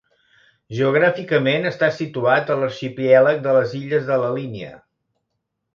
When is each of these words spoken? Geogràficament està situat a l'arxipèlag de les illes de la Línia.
Geogràficament 0.77 1.69
està 1.73 1.89
situat 1.99 2.49
a 2.49 2.57
l'arxipèlag 2.63 3.47
de 3.47 3.55
les 3.59 3.79
illes 3.85 4.13
de 4.13 4.21
la 4.25 4.35
Línia. 4.41 4.77